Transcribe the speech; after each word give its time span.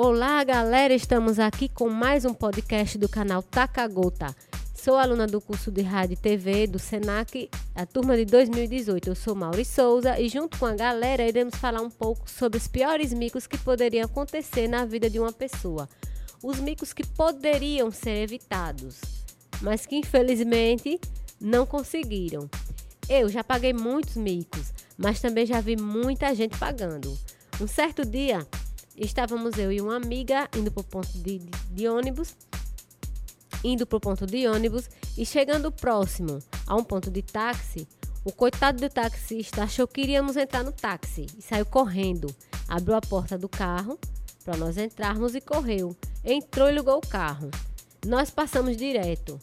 Olá, 0.00 0.44
galera! 0.44 0.94
Estamos 0.94 1.40
aqui 1.40 1.68
com 1.68 1.88
mais 1.88 2.24
um 2.24 2.32
podcast 2.32 2.96
do 2.96 3.08
canal 3.08 3.42
Takagota. 3.42 4.32
Sou 4.72 4.96
aluna 4.96 5.26
do 5.26 5.40
curso 5.40 5.72
de 5.72 5.82
Rádio 5.82 6.14
e 6.14 6.16
TV 6.16 6.68
do 6.68 6.78
SENAC, 6.78 7.50
a 7.74 7.84
turma 7.84 8.16
de 8.16 8.24
2018. 8.24 9.08
Eu 9.08 9.16
sou 9.16 9.34
Mauri 9.34 9.64
Souza 9.64 10.16
e, 10.20 10.28
junto 10.28 10.56
com 10.56 10.66
a 10.66 10.76
galera, 10.76 11.26
iremos 11.26 11.56
falar 11.56 11.80
um 11.80 11.90
pouco 11.90 12.30
sobre 12.30 12.58
os 12.58 12.68
piores 12.68 13.12
micos 13.12 13.48
que 13.48 13.58
poderiam 13.58 14.04
acontecer 14.04 14.68
na 14.68 14.84
vida 14.84 15.10
de 15.10 15.18
uma 15.18 15.32
pessoa. 15.32 15.88
Os 16.44 16.60
micos 16.60 16.92
que 16.92 17.04
poderiam 17.04 17.90
ser 17.90 18.22
evitados, 18.22 19.00
mas 19.60 19.84
que 19.84 19.96
infelizmente 19.96 21.00
não 21.40 21.66
conseguiram. 21.66 22.48
Eu 23.08 23.28
já 23.28 23.42
paguei 23.42 23.72
muitos 23.72 24.14
micos, 24.14 24.72
mas 24.96 25.20
também 25.20 25.44
já 25.44 25.60
vi 25.60 25.76
muita 25.76 26.32
gente 26.36 26.56
pagando. 26.56 27.18
Um 27.60 27.66
certo 27.66 28.06
dia, 28.06 28.46
Estávamos 29.00 29.56
eu 29.56 29.70
e 29.70 29.80
uma 29.80 29.94
amiga 29.94 30.48
indo 30.56 30.72
para 30.72 30.80
o 30.80 30.84
ponto 30.84 31.12
de, 31.18 31.38
de, 31.38 31.50
de 31.70 31.88
ônibus, 31.88 32.34
indo 33.62 33.86
para 33.86 33.96
o 33.96 34.00
ponto 34.00 34.26
de 34.26 34.48
ônibus 34.48 34.90
e 35.16 35.24
chegando 35.24 35.70
próximo 35.70 36.40
a 36.66 36.74
um 36.74 36.82
ponto 36.82 37.08
de 37.08 37.22
táxi, 37.22 37.86
o 38.24 38.32
coitado 38.32 38.80
do 38.80 38.90
taxista 38.90 39.62
achou 39.62 39.86
que 39.86 40.00
iríamos 40.00 40.36
entrar 40.36 40.64
no 40.64 40.72
táxi 40.72 41.26
e 41.38 41.42
saiu 41.42 41.64
correndo. 41.64 42.34
Abriu 42.66 42.96
a 42.96 43.00
porta 43.00 43.38
do 43.38 43.48
carro 43.48 43.98
para 44.44 44.56
nós 44.56 44.76
entrarmos 44.76 45.34
e 45.34 45.40
correu. 45.40 45.96
Entrou 46.24 46.68
e 46.68 46.72
ligou 46.72 46.98
o 46.98 47.08
carro. 47.08 47.50
Nós 48.04 48.30
passamos 48.30 48.76
direto. 48.76 49.40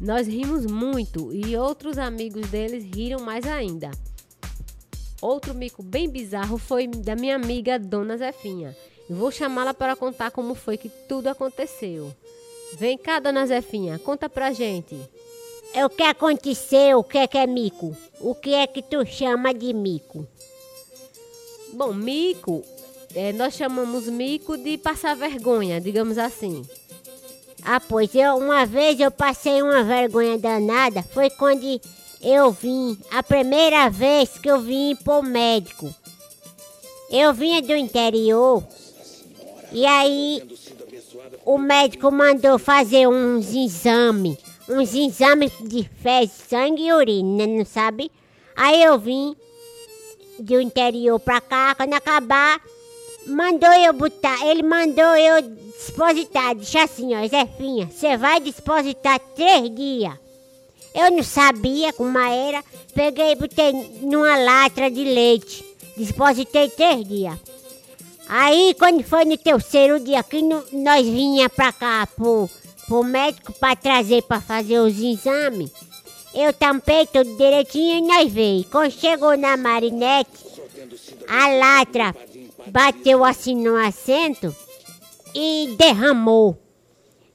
Nós 0.00 0.26
rimos 0.26 0.64
muito 0.64 1.32
e 1.32 1.56
outros 1.56 1.98
amigos 1.98 2.48
deles 2.48 2.84
riram 2.94 3.20
mais 3.20 3.46
ainda. 3.46 3.90
Outro 5.20 5.52
mico 5.54 5.82
bem 5.82 6.08
bizarro 6.08 6.58
foi 6.58 6.86
da 6.86 7.16
minha 7.16 7.34
amiga 7.34 7.78
Dona 7.78 8.16
Zefinha. 8.16 8.76
vou 9.10 9.32
chamá-la 9.32 9.74
para 9.74 9.96
contar 9.96 10.30
como 10.30 10.54
foi 10.54 10.76
que 10.76 10.88
tudo 11.08 11.28
aconteceu. 11.28 12.14
Vem 12.74 12.96
cá, 12.96 13.18
Dona 13.18 13.46
Zefinha, 13.46 13.98
conta 13.98 14.28
pra 14.28 14.52
gente. 14.52 14.96
É 15.74 15.84
o 15.84 15.90
que 15.90 16.02
aconteceu, 16.02 16.98
o 17.00 17.04
que 17.04 17.18
é 17.18 17.26
que 17.26 17.36
é 17.36 17.46
mico? 17.46 17.96
O 18.20 18.34
que 18.34 18.54
é 18.54 18.66
que 18.66 18.82
tu 18.82 19.04
chama 19.04 19.52
de 19.52 19.72
mico? 19.72 20.26
Bom, 21.72 21.92
mico, 21.92 22.62
é, 23.14 23.32
nós 23.32 23.54
chamamos 23.54 24.06
mico 24.06 24.56
de 24.56 24.78
passar 24.78 25.16
vergonha, 25.16 25.80
digamos 25.80 26.16
assim. 26.16 26.64
Ah, 27.62 27.80
pois 27.80 28.14
eu 28.14 28.36
uma 28.36 28.64
vez 28.64 29.00
eu 29.00 29.10
passei 29.10 29.60
uma 29.62 29.82
vergonha 29.82 30.38
danada, 30.38 31.02
foi 31.02 31.28
quando 31.28 31.80
eu 32.22 32.50
vim, 32.50 32.98
a 33.10 33.22
primeira 33.22 33.88
vez 33.88 34.30
que 34.38 34.50
eu 34.50 34.60
vim 34.60 34.96
pro 34.96 35.22
médico. 35.22 35.92
Eu 37.10 37.32
vinha 37.32 37.62
do 37.62 37.74
interior 37.74 38.62
e 39.72 39.86
aí 39.86 40.42
o 41.44 41.58
médico 41.58 42.10
mandou 42.10 42.58
fazer 42.58 43.06
uns 43.06 43.54
exames, 43.54 44.36
uns 44.68 44.94
exames 44.94 45.52
de 45.60 45.88
fezes, 46.02 46.36
sangue 46.48 46.86
e 46.86 46.92
urina, 46.92 47.46
não 47.46 47.64
sabe? 47.64 48.10
Aí 48.54 48.82
eu 48.82 48.98
vim 48.98 49.34
do 50.38 50.60
interior 50.60 51.18
pra 51.18 51.40
cá, 51.40 51.74
quando 51.74 51.94
acabar, 51.94 52.60
mandou 53.26 53.72
eu 53.72 53.92
botar, 53.92 54.46
ele 54.46 54.62
mandou 54.62 55.16
eu 55.16 55.42
depositar, 55.42 56.54
disse 56.54 56.78
assim, 56.78 57.14
ó, 57.14 57.26
Zefinha, 57.26 57.86
você 57.86 58.16
vai 58.16 58.40
depositar 58.40 59.18
três 59.34 59.74
dias. 59.74 60.27
Eu 60.98 61.12
não 61.12 61.22
sabia 61.22 61.92
como 61.92 62.18
era. 62.18 62.64
Peguei 62.92 63.30
e 63.30 63.36
botei 63.36 63.72
numa 64.02 64.36
latra 64.36 64.90
de 64.90 65.04
leite. 65.04 65.64
Depositei 65.96 66.68
três 66.70 67.06
dias. 67.06 67.38
Aí, 68.28 68.74
quando 68.76 69.04
foi 69.04 69.24
no 69.24 69.38
terceiro 69.38 70.00
dia 70.00 70.24
que 70.24 70.42
nós 70.42 71.06
vinha 71.06 71.48
pra 71.48 71.72
cá 71.72 72.06
pro, 72.16 72.50
pro 72.88 73.04
médico 73.04 73.52
pra 73.52 73.76
trazer 73.76 74.22
pra 74.22 74.40
fazer 74.40 74.80
os 74.80 74.98
exames, 74.98 75.70
eu 76.34 76.52
tampei 76.52 77.06
tudo 77.06 77.36
direitinho 77.36 77.98
e 77.98 78.08
nós 78.08 78.32
veio. 78.32 78.64
Quando 78.64 78.90
chegou 78.90 79.36
na 79.36 79.56
marinete, 79.56 80.30
a 81.28 81.48
latra 81.48 82.14
bateu 82.66 83.24
assim 83.24 83.54
no 83.54 83.76
assento 83.76 84.54
e 85.32 85.76
derramou 85.78 86.58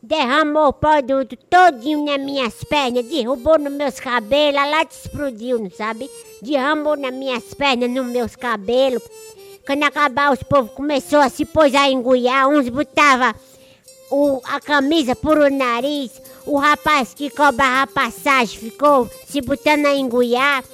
derramou 0.03 0.68
o 0.68 0.74
produto 0.74 1.38
todinho 1.50 2.03
nas 2.03 2.19
minhas 2.19 2.62
pernas, 2.66 3.06
derrubou 3.06 3.58
nos 3.58 3.72
meus 3.72 4.00
cabelos, 4.02 4.59
a 4.59 4.66
lata 4.66 4.94
explodiu, 4.94 5.58
não 5.58 5.72
sabe? 5.72 6.12
Derramou 6.41 6.97
nas 6.97 7.14
minhas 7.14 7.53
pernas, 7.53 7.90
nos 7.90 8.06
meus 8.06 8.36
cabelos. 8.36 9.02
Quando 9.66 9.84
acabar, 9.84 10.34
os 10.34 10.44
povos 10.44 10.74
começou 10.74 11.19
a 11.19 11.30
se 11.30 11.46
pôs 11.46 11.74
a 11.74 11.90
engulhar, 11.90 12.50
uns 12.50 12.68
botava 12.68 13.34
o, 14.12 14.42
a 14.44 14.59
camisa 14.59 15.16
por 15.16 15.38
o 15.38 15.50
nariz, 15.50 16.12
o 16.46 16.58
rapaz 16.58 17.13
que 17.13 17.30
cobrava 17.30 17.88
passagem 17.88 18.59
ficou 18.59 19.09
se 19.25 19.40
botando 19.40 19.86
a 19.86 19.96
engulhar. 19.96 20.66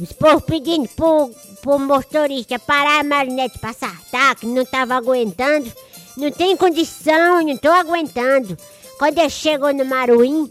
Os 0.00 0.12
povos 0.12 0.44
pedindo 0.44 0.88
pro, 0.90 1.30
pro 1.60 1.78
motorista 1.78 2.58
parar 2.58 3.00
a 3.00 3.04
marinete 3.04 3.58
passar 3.58 3.94
ataque, 4.06 4.46
não 4.46 4.64
tava 4.64 4.94
aguentando. 4.94 5.70
Não 6.16 6.30
tem 6.30 6.56
condição, 6.56 7.42
não 7.42 7.56
tô 7.56 7.68
aguentando. 7.68 8.56
Quando 8.98 9.18
ele 9.18 9.28
chegou 9.28 9.72
no 9.74 9.84
Maruim, 9.84 10.50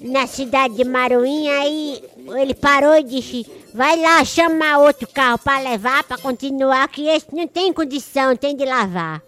na 0.00 0.26
cidade 0.26 0.74
de 0.74 0.84
Maruim, 0.84 1.48
aí 1.48 2.02
ele 2.36 2.54
parou 2.54 2.94
e 2.94 3.02
disse: 3.02 3.46
Vai 3.74 4.00
lá 4.00 4.24
chamar 4.24 4.78
outro 4.78 5.08
carro 5.08 5.38
para 5.38 5.58
levar, 5.58 6.04
para 6.04 6.18
continuar, 6.18 6.88
que 6.88 7.08
esse 7.08 7.26
não 7.32 7.48
tem 7.48 7.72
condição, 7.72 8.36
tem 8.36 8.54
de 8.54 8.64
lavar. 8.64 9.20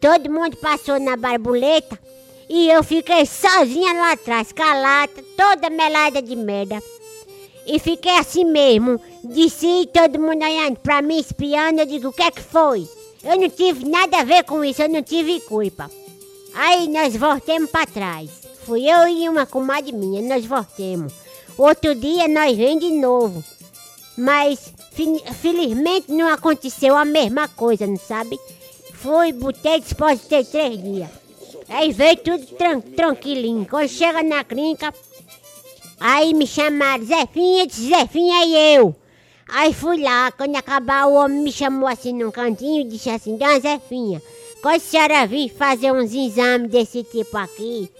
Todo 0.00 0.30
mundo 0.30 0.56
passou 0.56 0.98
na 0.98 1.16
barbuleta 1.16 1.98
e 2.48 2.70
eu 2.70 2.82
fiquei 2.82 3.24
sozinha 3.26 3.92
lá 3.92 4.12
atrás, 4.12 4.50
calada, 4.50 5.12
toda 5.36 5.70
melada 5.70 6.20
de 6.20 6.34
merda. 6.34 6.82
E 7.66 7.78
fiquei 7.78 8.16
assim 8.18 8.44
mesmo, 8.44 9.00
disse 9.22 9.88
todo 9.92 10.18
mundo 10.18 10.44
olhando 10.44 10.78
pra 10.80 11.00
mim, 11.00 11.18
espiando, 11.18 11.80
eu 11.80 11.86
digo, 11.86 12.08
o 12.08 12.12
que 12.12 12.22
é 12.22 12.30
que 12.30 12.42
foi? 12.42 12.88
Eu 13.24 13.40
não 13.40 13.48
tive 13.48 13.88
nada 13.88 14.18
a 14.18 14.24
ver 14.24 14.44
com 14.44 14.64
isso, 14.64 14.82
eu 14.82 14.88
não 14.88 15.02
tive 15.02 15.40
culpa. 15.40 15.90
Aí 16.54 16.88
nós 16.88 17.16
voltemos 17.16 17.70
para 17.70 17.86
trás. 17.86 18.30
Fui 18.64 18.88
eu 18.88 19.08
e 19.08 19.28
uma 19.28 19.46
comadre 19.46 19.92
minha, 19.92 20.22
nós 20.22 20.44
voltemos. 20.44 21.12
Outro 21.56 21.94
dia 21.94 22.26
nós 22.28 22.56
vem 22.56 22.78
de 22.78 22.90
novo. 22.90 23.42
Mas 24.16 24.72
felizmente 25.40 26.12
não 26.12 26.28
aconteceu 26.28 26.96
a 26.96 27.04
mesma 27.04 27.48
coisa, 27.48 27.86
não 27.86 27.96
sabe? 27.96 28.38
Fui, 28.94 29.32
botei, 29.32 29.80
dispositei 29.80 30.44
três 30.44 30.82
dias. 30.82 31.08
Aí 31.68 31.92
veio 31.92 32.16
tudo 32.18 32.46
tran 32.56 32.80
tranquilinho. 32.80 33.66
Quando 33.68 33.88
chega 33.88 34.22
na 34.22 34.44
clínica, 34.44 34.92
aí 35.98 36.34
me 36.34 36.46
chamaram 36.46 37.04
Zefinha, 37.04 37.66
Zefinha 37.68 38.44
e 38.44 38.76
eu. 38.76 38.94
Aí 39.48 39.72
fui 39.72 40.02
lá, 40.02 40.32
quando 40.32 40.56
acabar 40.56 41.06
o 41.06 41.14
homem 41.14 41.42
me 41.42 41.52
chamou 41.52 41.88
assim 41.88 42.12
num 42.12 42.30
cantinho 42.30 42.82
e 42.82 42.88
disse 42.88 43.10
assim, 43.10 43.36
Dona 43.36 43.60
Zefinha, 43.60 44.22
quando 44.62 44.76
a 44.76 44.80
senhora 44.80 45.26
vir 45.26 45.50
fazer 45.50 45.92
uns 45.92 46.14
exames 46.14 46.70
desse 46.70 47.02
tipo 47.02 47.36
aqui, 47.36 47.90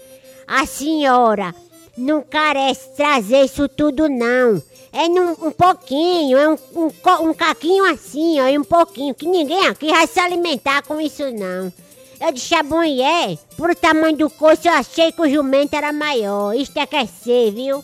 a 0.47 0.65
senhora 0.65 1.53
não 1.97 2.21
carece 2.21 2.95
trazer 2.95 3.45
isso 3.45 3.67
tudo 3.67 4.09
não. 4.09 4.61
É 4.91 5.07
num, 5.07 5.31
um 5.31 5.51
pouquinho, 5.51 6.37
é 6.37 6.47
um, 6.47 6.57
um, 6.75 7.29
um 7.29 7.33
caquinho 7.33 7.85
assim, 7.85 8.39
ó, 8.39 8.47
e 8.47 8.57
um 8.57 8.63
pouquinho, 8.63 9.13
que 9.13 9.27
ninguém 9.27 9.67
aqui 9.67 9.89
vai 9.89 10.05
se 10.07 10.19
alimentar 10.19 10.83
com 10.83 11.01
isso 11.01 11.23
não. 11.31 11.73
Eu 12.21 12.31
disse 12.31 12.55
a 12.55 12.63
mulher, 12.63 13.37
por 13.57 13.75
tamanho 13.75 14.15
do 14.15 14.29
coço, 14.29 14.67
eu 14.67 14.71
achei 14.71 15.11
que 15.11 15.21
o 15.21 15.29
jumento 15.29 15.75
era 15.75 15.91
maior. 15.91 16.55
Isto 16.55 16.77
é 16.77 16.85
quer 16.85 17.07
ser, 17.07 17.51
viu? 17.51 17.83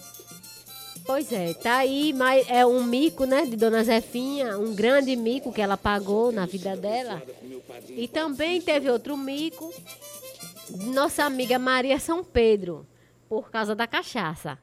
Pois 1.10 1.32
é, 1.32 1.56
tá 1.56 1.78
aí, 1.78 2.14
mas 2.14 2.48
é 2.48 2.64
um 2.64 2.84
mico, 2.84 3.26
né, 3.26 3.44
de 3.44 3.56
Dona 3.56 3.84
Zefinha, 3.84 4.60
um 4.60 4.76
grande 4.76 5.16
mico 5.16 5.52
que 5.52 5.60
ela 5.60 5.76
pagou 5.76 6.32
na 6.32 6.46
vida 6.46 6.78
dela. 6.78 7.20
E 7.90 8.08
também 8.08 8.62
teve 8.62 8.92
outro 8.92 9.18
mico 9.18 9.74
de 10.70 10.86
nossa 10.92 11.24
amiga 11.24 11.58
Maria 11.58 12.00
São 12.00 12.24
Pedro, 12.24 12.86
por 13.28 13.50
causa 13.50 13.74
da 13.74 13.88
cachaça. 13.88 14.60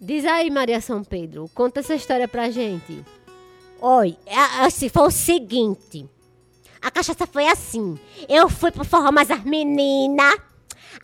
Diz 0.00 0.24
aí, 0.24 0.50
Maria 0.50 0.80
São 0.80 1.04
Pedro, 1.04 1.48
conta 1.54 1.78
essa 1.78 1.94
história 1.94 2.26
pra 2.26 2.50
gente. 2.50 3.04
Oi, 3.80 4.18
assim, 4.62 4.88
foi 4.88 5.04
o 5.04 5.10
seguinte. 5.12 6.10
A 6.80 6.90
cachaça 6.90 7.24
foi 7.24 7.46
assim. 7.46 7.96
Eu 8.28 8.48
fui 8.48 8.72
pro 8.72 8.84
forró, 8.84 9.12
mas 9.12 9.30
as 9.30 9.44
meninas 9.44 10.34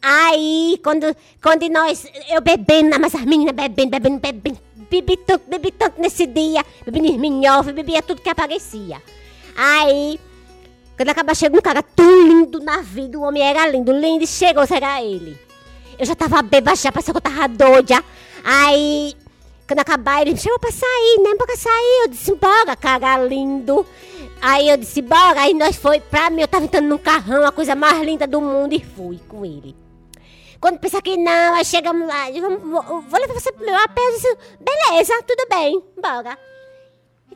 Aí, 0.01 0.79
quando, 0.83 1.15
quando 1.43 1.69
nós, 1.69 2.07
eu 2.29 2.41
bebendo, 2.41 2.99
mas 3.01 3.15
as 3.15 3.25
meninas 3.25 3.55
bebendo, 3.55 3.91
bebendo, 3.91 4.19
bebendo, 4.21 4.59
bebi 4.91 5.17
tanto, 5.17 5.45
bebi 5.49 5.73
tanto 5.73 6.01
nesse 6.01 6.27
dia, 6.27 6.65
bebi 6.85 7.19
minhofa, 7.19 7.73
bebia 7.73 8.03
tudo 8.03 8.23
que 8.23 8.31
aparecia. 8.31 9.03
Aí, 9.57 10.21
quando 10.97 11.09
acaba 11.11 11.35
chegando 11.35 11.59
um 11.59 11.63
cara 11.63 11.83
tão 11.83 12.27
lindo 12.27 12.61
na 12.61 12.81
vida, 12.81 13.19
o 13.19 13.23
homem 13.23 13.43
era 13.43 13.67
lindo, 13.67 13.93
lindo, 13.93 14.25
e 14.25 14.27
chegou, 14.27 14.67
será 14.67 15.03
ele. 15.03 15.37
Eu 15.99 16.07
já 16.07 16.15
tava 16.15 16.41
beba, 16.43 16.77
já 16.77 16.93
parecia 16.93 17.13
que 17.13 17.19
eu 17.19 17.21
tava 17.21 17.49
doida. 17.49 18.05
Aí, 18.45 19.17
quando 19.67 19.81
acabar, 19.81 20.23
ele 20.23 20.33
me 20.33 20.39
chamou 20.39 20.59
pra 20.61 20.71
sair, 20.71 21.21
né? 21.23 21.35
Pra 21.37 21.57
sair. 21.57 22.03
Eu 22.03 22.09
disse, 22.09 22.35
bora, 22.37 22.77
cara 22.77 23.25
lindo. 23.25 23.85
Aí 24.41 24.69
eu 24.69 24.77
disse, 24.77 25.03
bora. 25.03 25.43
Aí 25.43 25.55
nós 25.55 25.77
foi, 25.77 26.01
pra 26.01 26.31
mim, 26.31 26.43
eu 26.43 26.49
tava 26.49 26.65
entrando 26.65 26.87
num 26.87 26.99
carrão, 26.99 27.45
a 27.45 27.53
coisa 27.53 27.75
mais 27.75 28.01
linda 28.03 28.27
do 28.27 28.41
mundo, 28.41 28.73
e 28.75 28.85
fui 28.85 29.21
com 29.29 29.45
ele. 29.45 29.75
Quando 30.61 30.79
pensa 30.79 31.01
que 31.01 31.17
não, 31.17 31.55
aí 31.55 31.65
chegamos 31.65 32.07
lá, 32.07 32.25
vou, 32.31 33.03
vou, 33.03 33.21
levar 33.21 33.35
você 33.35 33.53
pro 33.53 33.65
meu 33.65 33.77
apé, 33.77 34.01
eu 34.01 34.13
disse, 34.13 34.39
beleza, 34.59 35.23
tudo 35.23 35.47
bem, 35.49 35.83
bora. 36.01 36.37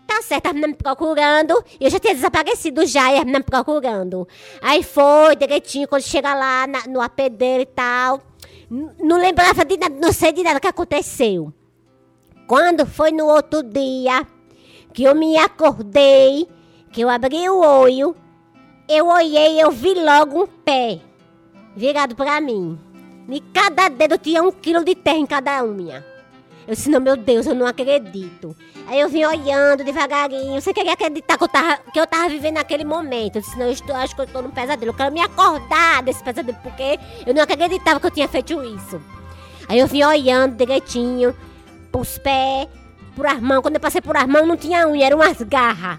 Tá 0.06 0.20
certo, 0.22 0.46
a 0.46 0.52
menina 0.52 0.68
me 0.68 0.74
procurando. 0.74 1.64
Eu 1.80 1.88
já 1.88 2.00
tinha 2.00 2.14
desaparecido 2.14 2.84
já, 2.84 3.12
e 3.12 3.16
a 3.16 3.20
menina 3.20 3.38
me 3.38 3.44
procurando. 3.44 4.26
Aí 4.60 4.82
foi, 4.82 5.36
direitinho, 5.36 5.86
quando 5.86 6.02
chega 6.02 6.34
lá 6.34 6.66
na, 6.66 6.86
no 6.88 7.00
AP 7.00 7.30
dele 7.30 7.62
e 7.62 7.66
tal. 7.66 8.20
Não 8.98 9.18
lembrava 9.18 9.64
de 9.64 9.76
nada, 9.76 9.94
não 9.94 10.12
sei 10.12 10.32
de 10.32 10.42
nada 10.42 10.58
que 10.58 10.66
aconteceu. 10.66 11.52
Quando 12.46 12.84
foi 12.86 13.12
no 13.12 13.26
outro 13.26 13.62
dia, 13.62 14.26
que 14.92 15.04
eu 15.04 15.14
me 15.14 15.38
acordei, 15.38 16.48
que 16.90 17.02
eu 17.02 17.08
abri 17.08 17.48
o 17.48 17.60
olho, 17.60 18.16
eu 18.88 19.06
olhei, 19.06 19.62
eu 19.62 19.70
vi 19.70 19.94
logo 19.94 20.42
um 20.42 20.46
pé 20.46 21.00
virado 21.76 22.14
pra 22.16 22.40
mim. 22.40 22.78
E 23.32 23.40
cada 23.40 23.88
dedo 23.88 24.18
tinha 24.18 24.42
um 24.42 24.52
quilo 24.52 24.84
de 24.84 24.94
terra 24.94 25.16
em 25.16 25.24
cada 25.24 25.64
unha. 25.64 26.04
Eu 26.68 26.74
disse, 26.74 26.90
não, 26.90 27.00
meu 27.00 27.16
Deus, 27.16 27.46
eu 27.46 27.54
não 27.54 27.66
acredito. 27.66 28.54
Aí 28.86 29.00
eu 29.00 29.08
vim 29.08 29.24
olhando 29.24 29.82
devagarinho, 29.82 30.60
sem 30.60 30.74
querer 30.74 30.90
acreditar 30.90 31.38
que 31.38 31.44
eu 31.44 31.48
tava, 31.48 31.78
que 31.90 31.98
eu 31.98 32.06
tava 32.06 32.28
vivendo 32.28 32.56
naquele 32.56 32.84
momento. 32.84 33.36
Eu 33.36 33.42
disse, 33.42 33.58
não, 33.58 33.66
eu 33.66 33.72
estou, 33.72 33.96
acho 33.96 34.14
que 34.14 34.20
eu 34.20 34.26
estou 34.26 34.42
num 34.42 34.50
pesadelo. 34.50 34.90
Eu 34.90 34.94
quero 34.94 35.10
me 35.10 35.20
acordar 35.20 36.02
desse 36.02 36.22
pesadelo, 36.22 36.58
porque 36.62 37.00
eu 37.26 37.34
não 37.34 37.42
acreditava 37.42 37.98
que 37.98 38.06
eu 38.06 38.10
tinha 38.10 38.28
feito 38.28 38.62
isso. 38.62 39.00
Aí 39.66 39.78
eu 39.78 39.86
vim 39.86 40.02
olhando 40.02 40.54
direitinho, 40.54 41.34
pros 41.90 42.18
pés, 42.18 42.68
por 43.16 43.26
as 43.26 43.40
mãos. 43.40 43.62
Quando 43.62 43.76
eu 43.76 43.80
passei 43.80 44.02
por 44.02 44.14
as 44.14 44.26
mãos, 44.26 44.46
não 44.46 44.58
tinha 44.58 44.86
unha, 44.86 45.06
eram 45.06 45.16
umas 45.16 45.40
garras. 45.40 45.98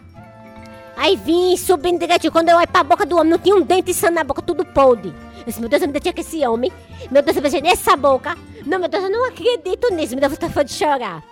Aí 0.96 1.18
vim 1.18 1.58
subindo 1.58 2.00
direitinho. 2.00 2.32
Quando 2.32 2.50
eu 2.50 2.58
olhei 2.58 2.68
pra 2.68 2.84
boca 2.84 3.08
do 3.08 3.18
homem, 3.18 3.32
não 3.32 3.40
tinha 3.40 3.56
um 3.56 3.64
dente 3.64 3.92
sano 3.92 4.18
na 4.18 4.24
boca, 4.24 4.42
tudo 4.42 4.64
podre. 4.64 5.12
Disse, 5.45 5.60
meu 5.60 5.69
Deus, 5.69 5.81
eu 5.81 5.88
me 5.88 6.00
tinha 6.00 6.13
que 6.13 6.22
esse 6.22 6.45
homem. 6.45 6.72
Meu 7.12 7.22
Deus, 7.22 7.36
eu 7.36 7.44
pensei 7.44 7.62
nessa 7.62 7.95
boca. 7.95 8.38
Não, 8.66 8.80
meu 8.80 8.88
Deus, 8.88 9.04
eu 9.04 9.10
não 9.10 9.28
acredito 9.28 9.94
nisso. 9.94 10.16
Me 10.16 10.22
deu 10.22 10.30
vontade 10.30 10.69
de 10.69 10.75
chorar. 10.75 11.24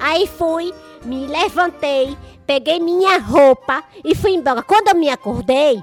Aí 0.00 0.26
fui, 0.26 0.72
me 1.04 1.26
levantei, 1.26 2.16
peguei 2.46 2.80
minha 2.80 3.18
roupa 3.18 3.84
e 4.04 4.14
fui 4.14 4.32
embora. 4.32 4.62
Quando 4.62 4.88
eu 4.88 4.94
me 4.94 5.08
acordei, 5.08 5.82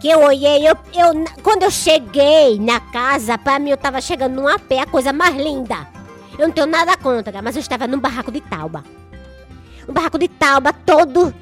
que 0.00 0.08
eu 0.08 0.20
olhei, 0.20 0.68
eu, 0.68 0.76
eu, 0.92 1.24
quando 1.42 1.62
eu 1.62 1.70
cheguei 1.70 2.58
na 2.58 2.80
casa, 2.80 3.38
pra 3.38 3.58
mim 3.58 3.70
eu 3.70 3.76
tava 3.76 4.00
chegando 4.00 4.34
num 4.34 4.58
pé, 4.58 4.80
a 4.80 4.86
coisa 4.86 5.12
mais 5.12 5.34
linda. 5.36 5.86
Eu 6.38 6.48
não 6.48 6.54
tenho 6.54 6.66
nada 6.66 6.96
contra, 6.96 7.40
mas 7.40 7.56
eu 7.56 7.60
estava 7.60 7.86
num 7.86 7.98
barraco 7.98 8.30
de 8.30 8.40
tauba. 8.40 8.84
Um 9.88 9.92
barraco 9.92 10.18
de 10.18 10.28
tauba 10.28 10.72
todo 10.72 11.34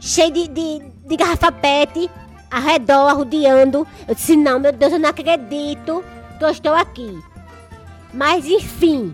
cheio 0.00 0.32
de, 0.32 0.48
de, 0.48 0.82
de 1.06 1.16
garrafa 1.16 1.52
pet, 1.52 2.10
arredor, 2.50 3.08
arrodeando. 3.08 3.86
Eu 4.06 4.14
disse, 4.14 4.36
não, 4.36 4.58
meu 4.58 4.72
Deus, 4.72 4.92
eu 4.92 4.98
não 4.98 5.08
acredito 5.08 6.04
que 6.38 6.44
eu 6.44 6.50
estou 6.50 6.74
aqui. 6.74 7.18
Mas 8.12 8.46
enfim, 8.46 9.12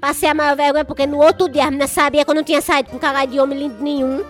passei 0.00 0.28
a 0.28 0.34
maior 0.34 0.56
vergonha 0.56 0.84
porque 0.84 1.06
no 1.06 1.18
outro 1.18 1.48
dia 1.48 1.62
a 1.64 1.70
menina 1.70 1.86
sabia 1.86 2.24
que 2.24 2.30
eu 2.30 2.34
não 2.34 2.44
tinha 2.44 2.60
saído 2.60 2.90
com 2.90 2.98
cara 2.98 3.24
de 3.24 3.40
homem 3.40 3.58
lindo 3.58 3.82
nenhum. 3.82 4.24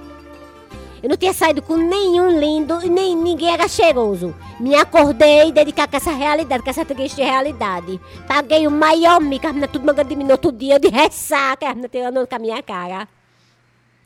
Eu 1.02 1.10
não 1.10 1.16
tinha 1.16 1.32
saído 1.32 1.62
com 1.62 1.76
nenhum 1.76 2.38
lindo 2.38 2.84
e 2.84 2.88
nem 2.88 3.14
ninguém 3.14 3.52
era 3.52 3.68
cheiroso. 3.68 4.34
Me 4.58 4.74
acordei 4.74 5.48
e 5.48 5.52
dedicar 5.52 5.86
com 5.86 5.96
essa 5.96 6.10
realidade, 6.10 6.62
com 6.62 6.70
essa 6.70 6.84
triste 6.84 7.22
realidade. 7.22 8.00
Paguei 8.26 8.66
o 8.66 8.70
maior 8.70 9.20
mico, 9.20 9.46
a 9.46 9.50
menina 9.50 9.68
tudo 9.68 9.84
manga 9.86 10.02
de 10.02 10.16
mim 10.16 10.24
no 10.24 10.32
outro 10.32 10.50
dia, 10.50 10.80
de 10.80 10.88
ressaca, 10.88 11.66
a 11.66 11.68
menina 11.70 11.88
tirando 11.88 12.26
com 12.26 12.34
a 12.34 12.38
minha 12.38 12.62
cara. 12.62 13.08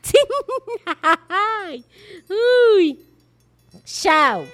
Ui. 2.77 3.10
Tchau. 3.85 4.45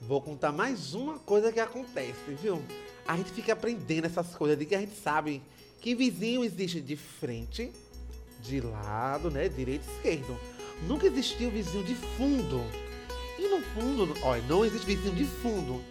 Vou 0.00 0.20
contar 0.20 0.52
mais 0.52 0.94
uma 0.94 1.18
coisa 1.18 1.52
que 1.52 1.60
acontece, 1.60 2.34
viu? 2.40 2.62
A 3.06 3.16
gente 3.16 3.32
fica 3.32 3.52
aprendendo 3.52 4.06
essas 4.06 4.34
coisas 4.34 4.58
de 4.58 4.64
que 4.64 4.74
a 4.74 4.80
gente 4.80 4.96
sabe 4.96 5.42
que 5.80 5.94
vizinho 5.94 6.44
existe 6.44 6.80
de 6.80 6.96
frente, 6.96 7.72
de 8.40 8.60
lado, 8.60 9.30
né? 9.30 9.48
Direito 9.48 9.86
e 9.88 9.96
esquerdo. 9.96 10.38
Nunca 10.86 11.06
existiu 11.06 11.50
vizinho 11.50 11.84
de 11.84 11.94
fundo. 11.94 12.64
E 13.38 13.48
no 13.48 13.60
fundo, 13.62 14.14
olha, 14.22 14.42
não 14.42 14.64
existe 14.64 14.86
vizinho 14.86 15.14
de 15.14 15.24
fundo. 15.24 15.82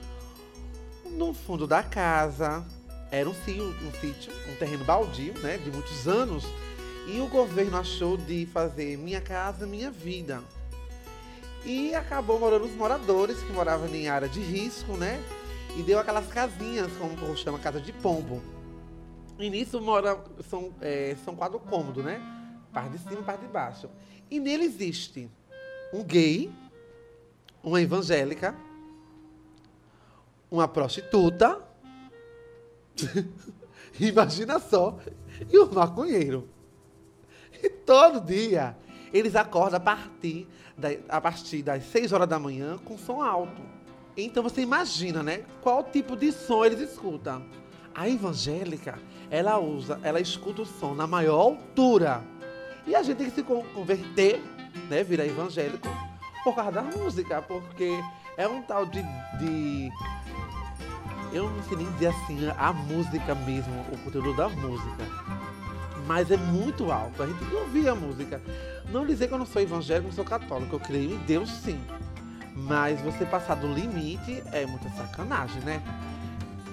No 1.05 1.33
fundo 1.33 1.67
da 1.67 1.83
casa, 1.83 2.65
era 3.11 3.27
um 3.27 3.33
um 3.33 3.91
sítio, 3.99 4.31
um 4.49 4.55
terreno 4.55 4.85
baldio, 4.85 5.33
né, 5.39 5.57
de 5.57 5.71
muitos 5.71 6.07
anos, 6.07 6.45
e 7.13 7.19
o 7.21 7.27
governo 7.27 7.77
achou 7.77 8.17
de 8.17 8.45
fazer 8.47 8.97
Minha 8.97 9.21
Casa 9.21 9.65
Minha 9.65 9.89
Vida. 9.91 10.43
E 11.65 11.93
acabou 11.93 12.39
morando 12.39 12.65
os 12.65 12.73
moradores 12.73 13.41
que 13.41 13.51
moravam 13.51 13.87
em 13.87 14.07
área 14.07 14.29
de 14.29 14.39
risco, 14.39 14.93
né? 14.93 15.21
E 15.77 15.83
deu 15.83 15.99
aquelas 15.99 16.27
casinhas, 16.27 16.91
como 16.97 17.35
chama, 17.35 17.59
casa 17.59 17.79
de 17.79 17.91
pombo. 17.91 18.41
E 19.37 19.49
nisso 19.49 19.81
mora, 19.81 20.23
são, 20.49 20.73
é, 20.81 21.15
são 21.23 21.35
quatro 21.35 21.59
cômodos, 21.59 22.03
né? 22.03 22.21
Parte 22.73 22.97
de 22.97 22.99
cima 22.99 23.21
parte 23.23 23.41
de 23.41 23.47
baixo. 23.47 23.89
E 24.29 24.39
nele 24.39 24.65
existe 24.65 25.29
um 25.93 26.03
gay, 26.03 26.51
uma 27.63 27.81
evangélica, 27.81 28.55
uma 30.49 30.67
prostituta 30.67 31.69
Imagina 33.99 34.59
só. 34.59 34.97
E 35.49 35.57
o 35.57 35.71
maconheiro. 35.73 36.49
E 37.61 37.69
todo 37.85 38.21
dia 38.21 38.75
eles 39.13 39.35
acordam 39.35 39.77
a 39.77 39.79
partir, 39.79 40.47
da, 40.77 40.89
a 41.09 41.19
partir 41.19 41.63
das 41.63 41.83
6 41.85 42.13
horas 42.13 42.27
da 42.27 42.39
manhã 42.39 42.77
com 42.77 42.97
som 42.97 43.21
alto. 43.21 43.61
Então 44.15 44.43
você 44.43 44.61
imagina, 44.61 45.23
né? 45.23 45.43
Qual 45.61 45.83
tipo 45.83 46.15
de 46.15 46.31
som 46.31 46.65
eles 46.65 46.79
escutam. 46.79 47.43
A 47.93 48.07
evangélica, 48.07 48.99
ela 49.29 49.57
usa, 49.57 49.99
ela 50.03 50.19
escuta 50.19 50.61
o 50.61 50.65
som 50.65 50.93
na 50.93 51.07
maior 51.07 51.39
altura. 51.39 52.23
E 52.85 52.95
a 52.95 53.03
gente 53.03 53.17
tem 53.17 53.29
que 53.29 53.35
se 53.35 53.43
converter, 53.43 54.41
né? 54.89 55.03
Virar 55.03 55.25
evangélico 55.25 55.87
por 56.43 56.55
causa 56.55 56.71
da 56.71 56.81
música, 56.83 57.41
porque 57.41 57.99
é 58.37 58.47
um 58.47 58.61
tal 58.61 58.85
de, 58.85 59.01
de 59.39 59.89
eu 61.31 61.49
não 61.49 61.63
sei 61.63 61.77
nem 61.77 61.91
dizer 61.93 62.07
assim 62.07 62.39
a 62.57 62.73
música 62.73 63.35
mesmo, 63.35 63.73
o 63.91 63.97
conteúdo 63.99 64.35
da 64.35 64.49
música. 64.49 65.28
Mas 66.09 66.31
é 66.31 66.37
muito 66.37 66.91
alto, 66.91 67.21
a 67.21 67.27
gente 67.27 67.45
que 67.45 67.53
ouvir 67.53 67.87
a 67.87 67.93
música. 67.93 68.41
Não 68.91 69.05
dizer 69.05 69.27
que 69.27 69.33
eu 69.35 69.37
não 69.37 69.45
sou 69.45 69.61
evangélico, 69.61 70.07
não 70.07 70.15
sou 70.15 70.25
católico, 70.25 70.75
eu 70.75 70.79
creio 70.79 71.13
em 71.13 71.17
Deus 71.19 71.51
sim. 71.51 71.79
Mas 72.55 72.99
você 72.99 73.27
passar 73.27 73.53
do 73.53 73.71
limite 73.71 74.41
é 74.51 74.65
muita 74.65 74.89
sacanagem, 74.89 75.61
né? 75.61 75.79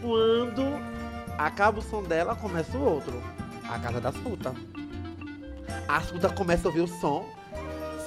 Quando 0.01 0.63
acaba 1.37 1.81
o 1.81 1.83
som 1.83 2.03
dela, 2.03 2.35
começa 2.35 2.79
o 2.79 2.83
outro. 2.83 3.23
A 3.69 3.79
casa 3.79 4.01
das 4.01 4.17
putas. 4.17 4.55
As 5.87 6.11
putas 6.11 6.33
começam 6.33 6.71
a 6.71 6.75
ouvir 6.75 6.91
o 6.91 6.99
som, 6.99 7.27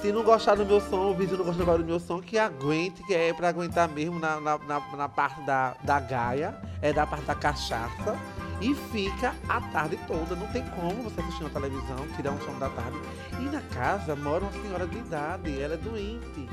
se 0.02 0.10
não 0.10 0.24
gostar 0.24 0.56
do 0.56 0.66
meu 0.66 0.80
som, 0.80 1.12
o 1.12 1.14
vizinho 1.14 1.38
não 1.38 1.44
gostar 1.44 1.76
do 1.76 1.84
meu 1.84 2.00
som, 2.00 2.20
que 2.20 2.38
aguente, 2.38 3.04
que 3.04 3.14
é 3.14 3.32
pra 3.32 3.50
aguentar 3.50 3.88
mesmo 3.88 4.18
na, 4.18 4.40
na, 4.40 4.58
na, 4.58 4.96
na 4.96 5.08
parte 5.08 5.40
da, 5.42 5.76
da 5.84 6.00
gaia, 6.00 6.60
é 6.82 6.92
da 6.92 7.06
parte 7.06 7.24
da 7.24 7.36
cachaça. 7.36 8.18
E 8.60 8.74
fica 8.74 9.34
a 9.48 9.60
tarde 9.60 9.98
toda. 10.06 10.36
Não 10.36 10.46
tem 10.48 10.62
como 10.70 11.02
você 11.02 11.20
assistir 11.20 11.44
na 11.44 11.50
televisão, 11.50 12.06
tirar 12.16 12.32
um 12.32 12.40
som 12.40 12.58
da 12.58 12.68
tarde. 12.68 12.98
E 13.38 13.42
na 13.44 13.60
casa 13.60 14.14
mora 14.14 14.44
uma 14.44 14.52
senhora 14.52 14.86
de 14.86 14.98
idade, 14.98 15.60
ela 15.60 15.74
é 15.74 15.78
doente. 15.78 16.48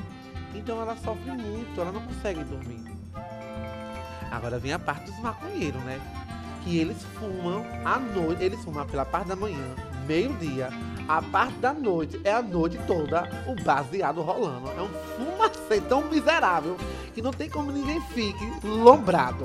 Então 0.54 0.80
ela 0.80 0.96
sofre 0.96 1.30
muito, 1.30 1.80
ela 1.80 1.92
não 1.92 2.02
consegue 2.02 2.42
dormir. 2.44 2.84
Agora 4.30 4.58
vem 4.58 4.72
a 4.72 4.78
parte 4.78 5.10
dos 5.10 5.20
maconheiros, 5.20 5.82
né? 5.82 6.00
Que 6.64 6.78
eles 6.78 7.02
fumam 7.18 7.64
à 7.84 7.98
noite, 7.98 8.42
eles 8.42 8.62
fumam 8.64 8.86
pela 8.86 9.04
parte 9.04 9.28
da 9.28 9.36
manhã, 9.36 9.74
meio-dia, 10.06 10.70
a 11.08 11.22
parte 11.22 11.54
da 11.58 11.72
noite 11.72 12.20
é 12.22 12.32
a 12.32 12.42
noite 12.42 12.78
toda 12.86 13.22
o 13.46 13.64
baseado 13.64 14.20
rolando. 14.20 14.68
É 14.70 14.82
um 14.82 14.88
fumacê 15.16 15.80
tão 15.80 16.02
miserável 16.02 16.76
que 17.14 17.22
não 17.22 17.30
tem 17.30 17.48
como 17.48 17.72
ninguém 17.72 17.98
fique 18.08 18.52
lombrado. 18.62 19.44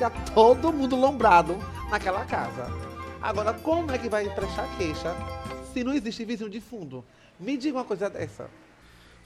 Fica 0.00 0.08
todo 0.34 0.72
mundo 0.72 0.96
lombrado 0.96 1.58
naquela 1.90 2.24
casa. 2.24 2.72
Agora, 3.20 3.52
como 3.52 3.92
é 3.92 3.98
que 3.98 4.08
vai 4.08 4.30
prestar 4.30 4.66
queixa 4.78 5.14
se 5.74 5.84
não 5.84 5.92
existe 5.92 6.24
vizinho 6.24 6.48
de 6.48 6.58
fundo? 6.58 7.04
Me 7.38 7.54
diga 7.54 7.76
uma 7.76 7.84
coisa 7.84 8.08
dessa. 8.08 8.48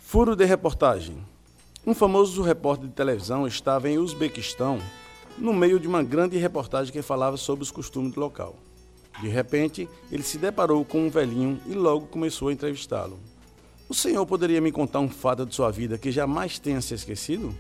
Furo 0.01 0.35
de 0.35 0.45
reportagem. 0.45 1.25
Um 1.87 1.95
famoso 1.95 2.43
repórter 2.43 2.89
de 2.89 2.93
televisão 2.93 3.47
estava 3.47 3.89
em 3.89 3.99
Uzbequistão 3.99 4.81
no 5.39 5.53
meio 5.53 5.79
de 5.79 5.87
uma 5.87 6.03
grande 6.03 6.39
reportagem 6.39 6.93
que 6.93 7.03
falava 7.03 7.37
sobre 7.37 7.63
os 7.63 7.71
costumes 7.71 8.13
do 8.13 8.19
local. 8.19 8.57
De 9.21 9.29
repente, 9.29 9.89
ele 10.11 10.25
se 10.25 10.39
deparou 10.39 10.85
com 10.85 11.07
um 11.07 11.09
velhinho 11.09 11.61
e 11.69 11.75
logo 11.75 12.09
começou 12.09 12.49
a 12.49 12.53
entrevistá-lo. 12.53 13.21
O 13.89 13.95
senhor 13.95 14.27
poderia 14.27 14.61
me 14.61 14.73
contar 14.73 14.99
um 14.99 15.09
fato 15.09 15.47
de 15.47 15.55
sua 15.55 15.71
vida 15.71 15.97
que 15.97 16.11
jamais 16.11 16.59
tenha 16.59 16.81
se 16.81 16.95
esquecido? 16.95 17.55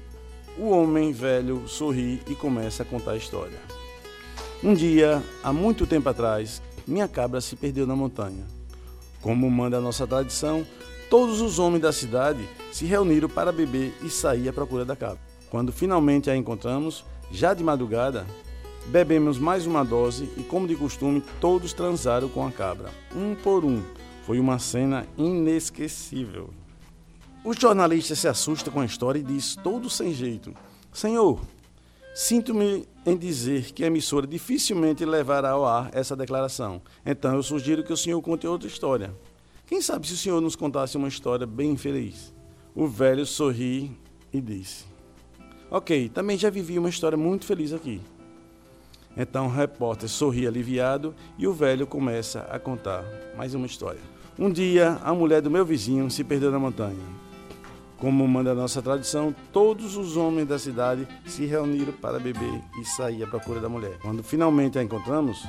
O 0.56 0.70
homem 0.70 1.12
velho 1.12 1.66
sorri 1.66 2.22
e 2.28 2.34
começa 2.34 2.84
a 2.84 2.86
contar 2.86 3.12
a 3.12 3.16
história. 3.16 3.58
Um 4.62 4.72
dia, 4.72 5.20
há 5.42 5.52
muito 5.52 5.84
tempo 5.84 6.08
atrás, 6.08 6.62
minha 6.86 7.08
cabra 7.08 7.40
se 7.40 7.56
perdeu 7.56 7.86
na 7.86 7.96
montanha. 7.96 8.44
Como 9.20 9.50
manda 9.50 9.78
a 9.78 9.80
nossa 9.80 10.06
tradição, 10.06 10.64
todos 11.10 11.40
os 11.40 11.58
homens 11.58 11.82
da 11.82 11.92
cidade 11.92 12.48
se 12.72 12.84
reuniram 12.84 13.28
para 13.28 13.50
beber 13.50 13.92
e 14.02 14.08
sair 14.08 14.48
à 14.48 14.52
procura 14.52 14.84
da 14.84 14.94
cabra. 14.94 15.18
Quando 15.50 15.72
finalmente 15.72 16.30
a 16.30 16.36
encontramos, 16.36 17.04
já 17.32 17.52
de 17.52 17.64
madrugada, 17.64 18.24
bebemos 18.86 19.38
mais 19.38 19.66
uma 19.66 19.84
dose 19.84 20.28
e, 20.36 20.42
como 20.44 20.68
de 20.68 20.76
costume, 20.76 21.22
todos 21.40 21.72
transaram 21.72 22.28
com 22.28 22.46
a 22.46 22.52
cabra, 22.52 22.90
um 23.14 23.34
por 23.34 23.64
um. 23.64 23.82
Foi 24.24 24.38
uma 24.38 24.58
cena 24.60 25.04
inesquecível. 25.18 26.50
O 27.44 27.52
jornalista 27.52 28.14
se 28.16 28.26
assusta 28.26 28.70
com 28.70 28.80
a 28.80 28.86
história 28.86 29.18
e 29.18 29.22
diz, 29.22 29.54
todo 29.54 29.90
sem 29.90 30.14
jeito: 30.14 30.54
Senhor, 30.90 31.38
sinto-me 32.14 32.88
em 33.04 33.14
dizer 33.18 33.70
que 33.72 33.84
a 33.84 33.86
emissora 33.86 34.26
dificilmente 34.26 35.04
levará 35.04 35.50
ao 35.50 35.66
ar 35.66 35.90
essa 35.92 36.16
declaração. 36.16 36.80
Então 37.04 37.34
eu 37.34 37.42
sugiro 37.42 37.84
que 37.84 37.92
o 37.92 37.98
senhor 37.98 38.22
conte 38.22 38.46
outra 38.46 38.66
história. 38.66 39.14
Quem 39.66 39.82
sabe 39.82 40.06
se 40.06 40.14
o 40.14 40.16
senhor 40.16 40.40
nos 40.40 40.56
contasse 40.56 40.96
uma 40.96 41.06
história 41.06 41.46
bem 41.46 41.76
feliz? 41.76 42.32
O 42.74 42.86
velho 42.86 43.26
sorri 43.26 43.94
e 44.32 44.40
disse: 44.40 44.86
Ok, 45.70 46.08
também 46.08 46.38
já 46.38 46.48
vivi 46.48 46.78
uma 46.78 46.88
história 46.88 47.18
muito 47.18 47.44
feliz 47.44 47.74
aqui. 47.74 48.00
Então 49.14 49.48
o 49.48 49.50
repórter 49.50 50.08
sorri 50.08 50.46
aliviado 50.46 51.14
e 51.36 51.46
o 51.46 51.52
velho 51.52 51.86
começa 51.86 52.40
a 52.50 52.58
contar 52.58 53.04
mais 53.36 53.52
uma 53.52 53.66
história. 53.66 54.00
Um 54.38 54.50
dia, 54.50 54.98
a 55.04 55.12
mulher 55.12 55.42
do 55.42 55.50
meu 55.50 55.64
vizinho 55.64 56.10
se 56.10 56.24
perdeu 56.24 56.50
na 56.50 56.58
montanha. 56.58 57.23
Como 58.04 58.28
manda 58.28 58.50
a 58.50 58.54
nossa 58.54 58.82
tradição, 58.82 59.34
todos 59.50 59.96
os 59.96 60.14
homens 60.14 60.46
da 60.46 60.58
cidade 60.58 61.08
se 61.24 61.46
reuniram 61.46 61.90
para 61.90 62.18
beber 62.18 62.60
e 62.78 62.84
sair 62.84 63.24
à 63.24 63.26
procura 63.26 63.60
da 63.60 63.66
mulher. 63.66 63.96
Quando 64.02 64.22
finalmente 64.22 64.78
a 64.78 64.82
encontramos, 64.82 65.42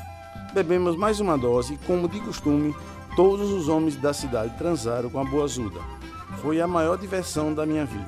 bebemos 0.54 0.96
mais 0.96 1.20
uma 1.20 1.38
dose 1.38 1.74
e, 1.74 1.78
como 1.80 2.08
de 2.08 2.18
costume, 2.22 2.74
todos 3.14 3.52
os 3.52 3.68
homens 3.68 3.98
da 3.98 4.14
cidade 4.14 4.58
transaram 4.58 5.10
com 5.10 5.20
a 5.20 5.26
boa 5.26 5.44
ajuda. 5.44 5.82
Foi 6.42 6.62
a 6.62 6.66
maior 6.66 6.98
diversão 6.98 7.54
da 7.54 7.66
minha 7.66 7.84
vida. 7.84 8.08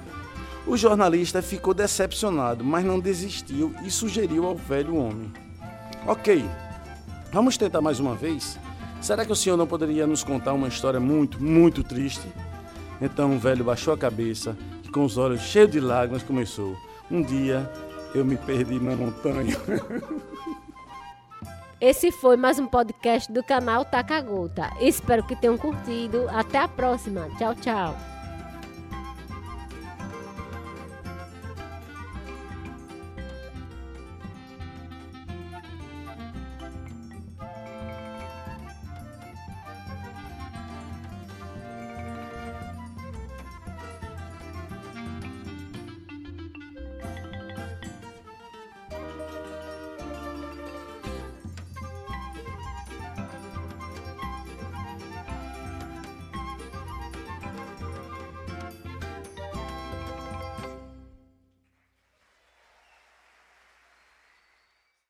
O 0.65 0.77
jornalista 0.77 1.41
ficou 1.41 1.73
decepcionado, 1.73 2.63
mas 2.63 2.85
não 2.85 3.01
desistiu 3.01 3.75
e 3.83 3.91
sugeriu 3.91 4.45
ao 4.45 4.55
velho 4.55 4.95
homem: 4.95 5.29
Ok, 6.05 6.45
vamos 7.33 7.57
tentar 7.57 7.81
mais 7.81 7.99
uma 7.99 8.15
vez? 8.15 8.57
Será 9.01 9.25
que 9.25 9.31
o 9.33 9.35
senhor 9.35 9.57
não 9.57 9.67
poderia 9.67 10.07
nos 10.07 10.23
contar 10.23 10.53
uma 10.53 10.69
história 10.69 11.01
muito, 11.01 11.43
muito 11.43 11.83
triste? 11.83 12.25
Então 13.01 13.35
o 13.35 13.39
velho 13.39 13.63
baixou 13.63 13.93
a 13.93 13.97
cabeça 13.97 14.57
e, 14.83 14.89
com 14.89 15.05
os 15.05 15.17
olhos 15.17 15.41
cheios 15.41 15.71
de 15.71 15.79
lágrimas, 15.79 16.23
começou: 16.23 16.75
Um 17.09 17.21
dia 17.21 17.69
eu 18.13 18.25
me 18.25 18.37
perdi 18.37 18.79
na 18.79 18.95
montanha. 18.95 19.55
Esse 21.79 22.11
foi 22.11 22.35
mais 22.35 22.57
um 22.57 22.65
podcast 22.65 23.31
do 23.31 23.43
canal 23.43 23.85
Taca 23.85 24.19
Gota. 24.19 24.71
Espero 24.81 25.23
que 25.23 25.35
tenham 25.35 25.57
curtido. 25.57 26.27
Até 26.29 26.57
a 26.57 26.67
próxima. 26.67 27.29
Tchau, 27.37 27.53
tchau. 27.53 28.16